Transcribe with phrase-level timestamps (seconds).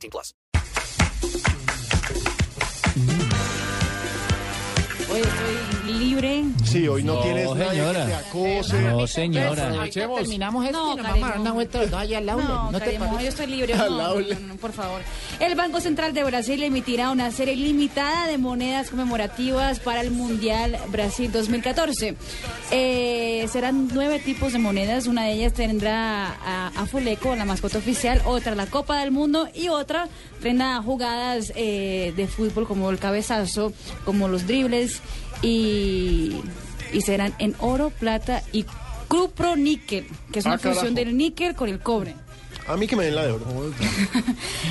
[0.00, 0.34] 18 plus.
[5.92, 6.44] Libre.
[6.64, 8.00] Sí, hoy no, No, tienes nadie señora.
[8.06, 8.80] que te acose.
[8.82, 9.70] No, señora.
[9.70, 11.54] Ahorita terminamos esto No, y nos vamos a dar una no.
[11.54, 12.44] vuelta los dos allá al aula.
[12.44, 13.74] No, ¿No, te yo estoy libre.
[13.74, 14.36] Al No, no, aula.
[14.40, 15.00] no, no, por favor.
[15.40, 20.78] El Banco Central de Brasil emitirá una serie limitada de monedas conmemorativas para el Mundial
[20.88, 22.14] Brasil 2014.
[22.70, 25.06] Eh, serán nueve tipos de monedas.
[25.06, 29.48] Una de ellas tendrá a, a Foleco, la mascota oficial, otra la Copa del Mundo
[29.54, 30.08] y otra
[30.42, 33.72] tendrá jugadas eh, de fútbol como el cabezazo,
[34.04, 35.00] como los dribles
[35.42, 36.36] y,
[36.92, 38.64] y serán en oro, plata y
[39.08, 40.94] cupro-níquel, que es Ah, una fusión carajo.
[40.94, 42.14] del níquel con el cobre.
[42.68, 43.46] A mí que me den la de oro.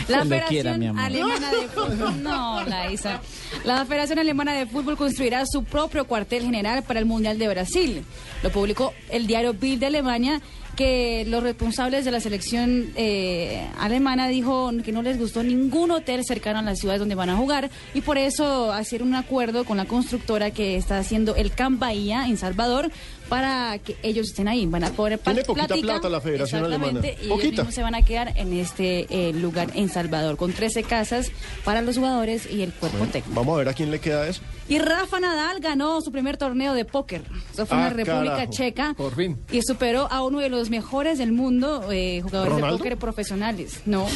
[0.08, 1.04] La Cuando Federación quiera.
[1.06, 2.24] Alemana de Fútbol.
[2.24, 3.20] No, la Isa.
[3.66, 8.06] La Federación Alemana de Fútbol construirá su propio cuartel general para el Mundial de Brasil.
[8.42, 10.40] Lo publicó el diario Bild de Alemania
[10.80, 16.24] que los responsables de la selección eh, alemana dijo que no les gustó ningún hotel
[16.24, 19.76] cercano a las ciudades donde van a jugar y por eso hicieron un acuerdo con
[19.76, 22.90] la constructora que está haciendo el Camp Bahía en Salvador
[23.28, 24.66] para que ellos estén ahí.
[24.66, 27.02] Van a poder Tiene poquita plata la Federación Alemana.
[27.22, 30.82] Y ellos mismos se van a quedar en este eh, lugar en Salvador, con 13
[30.84, 31.32] casas
[31.64, 33.36] para los jugadores y el cuerpo técnico.
[33.40, 34.42] Vamos a ver a quién le queda eso.
[34.68, 37.22] Y Rafa Nadal ganó su primer torneo de póker.
[37.54, 38.52] Eso fue en Ah, la República carajo.
[38.52, 38.94] Checa.
[38.98, 39.38] Por fin.
[39.52, 42.78] Y superó a uno de los mejores del mundo, eh, jugadores ¿Ronaldo?
[42.78, 43.82] de póker profesionales.
[43.86, 44.08] No,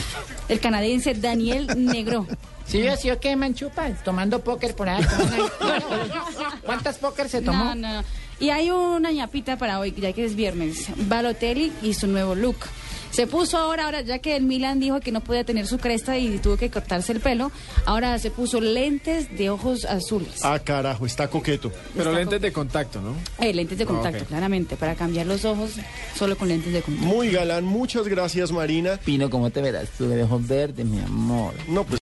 [0.50, 2.28] el canadiense Daniel Negro.
[2.66, 3.90] Sí, yo sí, ¿qué manchupa?
[4.06, 5.04] Tomando póker por ahí.
[6.66, 7.76] ¿Cuántas póker se tomó?
[7.76, 8.04] No, no.
[8.40, 10.88] Y hay una ñapita para hoy, ya que es viernes.
[11.08, 12.58] Balotelli y su nuevo look.
[13.14, 16.18] Se puso ahora, ahora ya que el Milan dijo que no podía tener su cresta
[16.18, 17.52] y tuvo que cortarse el pelo,
[17.86, 20.44] ahora se puso lentes de ojos azules.
[20.44, 21.72] Ah, carajo, está coqueto.
[21.96, 23.16] Pero lentes de contacto, ¿no?
[23.38, 24.30] Eh, lentes de contacto, ok.
[24.30, 25.74] claramente, para cambiar los ojos
[26.16, 27.08] solo con lentes de contacto.
[27.08, 28.98] Muy galán, muchas gracias Marina.
[29.06, 29.90] Pino, ¿cómo te verás?
[29.96, 31.54] Tú de ojos verdes, mi amor.
[31.68, 32.00] No, pues